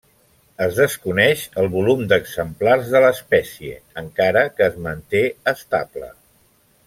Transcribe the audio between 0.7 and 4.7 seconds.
desconeix el volum d'exemplars de l'espècie, encara que